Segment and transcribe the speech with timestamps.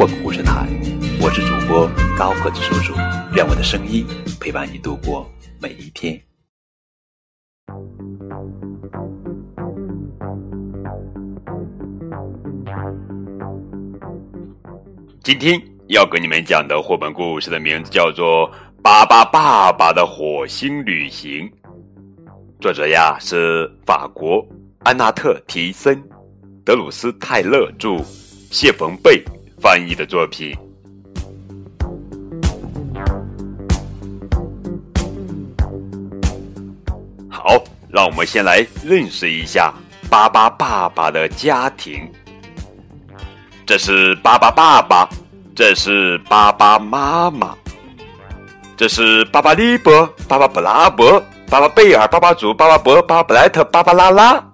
[0.00, 0.66] 混故事台，
[1.20, 1.86] 我是主播
[2.16, 2.94] 高个子叔叔，
[3.34, 4.06] 愿我的声音
[4.40, 6.18] 陪伴你度过每一天。
[15.22, 18.50] 今天要给你们讲的绘本故事的名字叫做
[18.82, 21.46] 《巴巴爸爸的火星旅行》，
[22.58, 24.48] 作者呀是法国
[24.78, 26.02] 安娜特·提森、
[26.64, 28.02] 德鲁斯·泰勒著，
[28.50, 29.22] 谢冯贝
[29.60, 30.56] 翻译的作品。
[37.28, 39.72] 好，让我们先来认识一下
[40.08, 42.10] 巴巴爸爸的家庭。
[43.66, 45.08] 这是巴巴爸爸，
[45.54, 47.54] 这是巴巴妈妈，
[48.76, 54.49] 这是巴巴利伯、巴巴布拉伯、巴巴贝尔、巴巴祖、巴巴伯、巴巴布莱特、巴巴拉拉。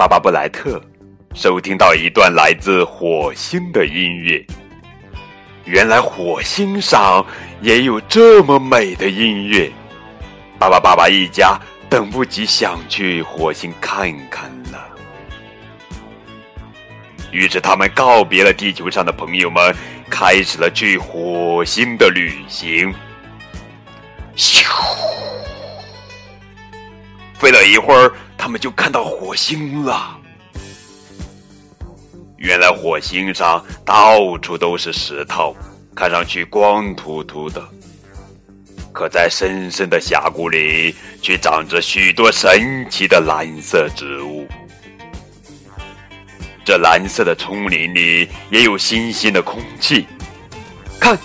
[0.00, 0.82] 巴巴布莱特
[1.34, 4.42] 收听到一段来自火星的音乐。
[5.66, 7.22] 原来火星上
[7.60, 9.70] 也有这么美的音乐。
[10.58, 14.88] 巴巴爸爸一家等不及想去火星看看了，
[17.30, 19.76] 于是他们告别了地球上的朋友们，
[20.08, 22.90] 开始了去火星的旅行。
[24.34, 24.64] 咻！
[27.34, 30.18] 飞了一会儿，他们就看到火星了。
[32.38, 35.54] 原来火星上到处都是石头，
[35.94, 37.62] 看上去光秃秃的。
[38.92, 44.48] 可在深深的峡谷里，却长着许多神奇的蓝色植物。
[46.64, 50.06] 这蓝色的丛林里也有新鲜的空气。
[50.98, 51.16] 看，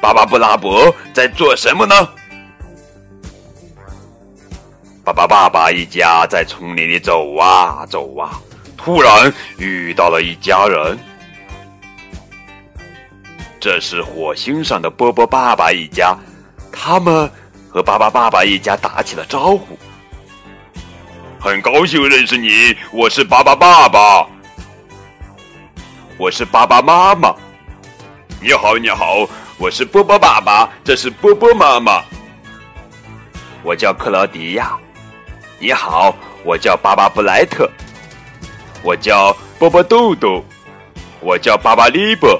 [0.00, 1.94] 巴巴布拉伯在做什么呢？
[5.04, 8.40] 巴巴爸爸一家在丛林里走啊走啊，
[8.76, 10.96] 突然遇到了一家人。
[13.58, 16.16] 这是火星上的波波爸爸一家。
[16.70, 17.28] 他们
[17.68, 19.76] 和巴巴爸爸一家打起了招呼。
[21.40, 24.24] 很高兴认识你，我是巴巴爸爸，
[26.16, 27.34] 我是巴巴妈妈。
[28.40, 32.04] 你好，你好，我是波波爸爸，这是波波妈妈。
[33.64, 34.78] 我叫克劳迪亚。
[35.62, 36.12] 你好，
[36.44, 37.70] 我叫巴巴布莱特。
[38.82, 40.42] 我叫波波豆豆。
[41.20, 42.36] 我叫巴巴利伯。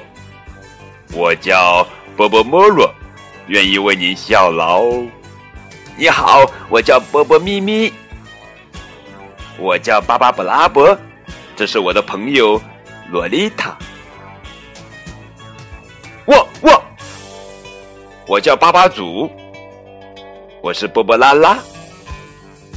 [1.13, 2.93] 我叫波波莫洛。
[3.47, 4.83] 愿意为您效劳。
[5.97, 7.93] 你好，我叫波波咪咪。
[9.57, 10.99] 我叫巴巴布拉伯，
[11.55, 12.61] 这是我的朋友
[13.13, 13.79] 洛丽塔。
[16.25, 16.83] 我我，
[18.27, 19.31] 我叫巴巴祖。
[20.61, 21.57] 我是波波拉拉。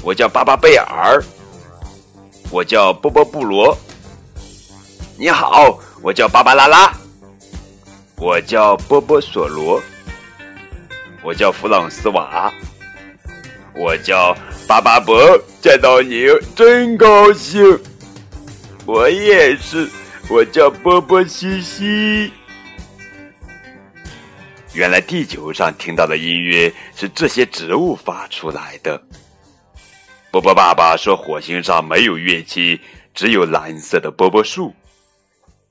[0.06, 1.20] 我叫巴巴贝尔。
[2.52, 3.76] 我叫波波布罗。
[5.18, 6.94] 你好，我叫巴巴拉拉。
[8.16, 9.82] 我叫波波索罗。
[11.24, 12.54] 我叫弗朗斯瓦，
[13.74, 15.20] 我叫巴巴伯，
[15.60, 17.66] 见到你真高兴。
[18.86, 19.90] 我也是，
[20.30, 22.32] 我叫波波西西。
[24.74, 29.02] 原来地球上听到的音乐是这些植物发出来的。
[30.36, 32.82] 波波爸爸说，火星上没有乐器，
[33.14, 34.76] 只有蓝色的波波树。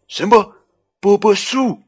[0.09, 0.55] 什么？
[1.01, 1.83] 波波树？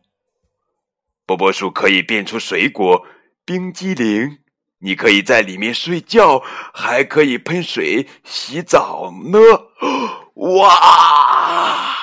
[1.24, 3.02] 波波树可以变出水果。
[3.46, 4.40] 冰激凌，
[4.80, 6.42] 你可以在里面睡觉，
[6.74, 9.38] 还可以喷水洗澡呢！
[10.34, 11.96] 哇，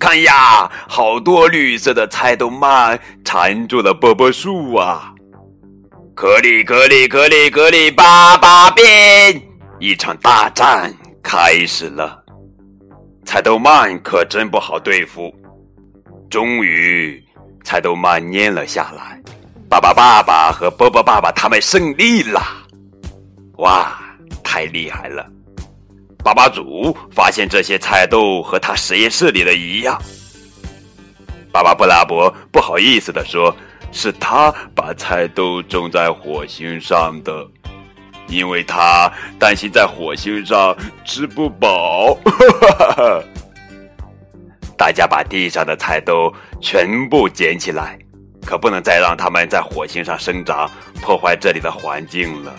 [0.00, 5.14] 看呀，好多绿色的菜豆蔓缠住了波波树啊！
[6.20, 8.84] 格里格里格里格里巴巴变，
[9.78, 12.22] 一场大战开始了。
[13.24, 15.34] 菜豆曼可真不好对付，
[16.28, 17.24] 终于，
[17.64, 19.18] 菜豆曼蔫了下来。
[19.66, 22.38] 爸爸、爸爸和波波爸爸他们胜利了！
[23.56, 23.98] 哇，
[24.44, 25.26] 太厉害了！
[26.22, 29.98] 爸爸祖发现这些菜豆和他实验室里的一样。
[31.50, 33.56] 爸爸布拉伯不好意思的说
[33.92, 37.46] ：“是他把菜豆种在火星上的。”
[38.28, 42.16] 因为他担心在火星上吃不饱。
[44.78, 47.98] 大家把地上的菜都全部捡起来，
[48.46, 50.70] 可不能再让它们在火星上生长，
[51.02, 52.54] 破坏这里的环境了。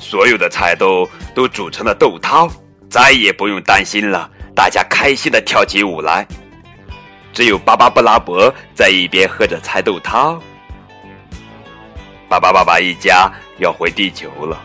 [0.00, 1.04] 所有的菜都
[1.34, 2.48] 都煮成了豆汤，
[2.88, 4.30] 再也不用担心了。
[4.54, 6.24] 大家开心的跳起舞来。
[7.38, 10.42] 只有巴巴布拉伯在一边喝着菜豆汤。
[12.28, 14.60] 巴巴爸爸一家要回地球了，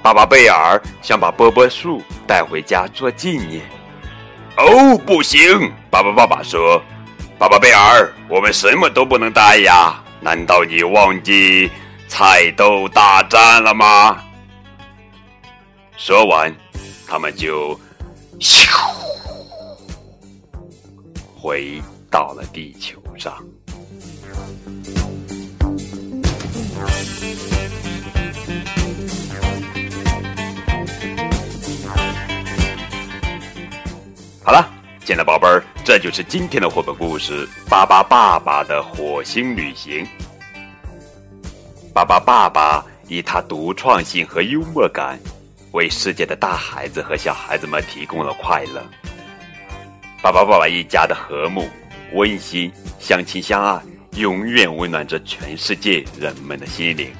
[0.00, 3.64] 巴巴贝尔想把波波树带回家做纪念。
[4.58, 5.72] 哦，不行！
[5.90, 6.80] 巴巴爸爸说
[7.36, 10.00] ：“巴巴贝尔，我们什么都不能带呀！
[10.20, 11.68] 难道你忘记
[12.06, 14.22] 菜豆大战了吗？”
[15.98, 16.54] 说完，
[17.08, 17.76] 他们就
[18.38, 18.70] 咻
[21.42, 23.34] 回到了地球上。
[34.44, 34.70] 好了，
[35.04, 40.06] 亲爱的宝贝儿，这就是今天的绘本故事《巴巴爸爸的火星旅行》。
[41.92, 45.18] 巴巴爸爸以他独创性和幽默感，
[45.72, 48.80] 为世界的大孩子和小孩子们提供了快乐。
[50.22, 51.68] 爸爸爸爸一家的和睦、
[52.12, 52.70] 温馨、
[53.00, 53.82] 相亲相爱，
[54.16, 57.10] 永远温暖着全世界人们的心灵。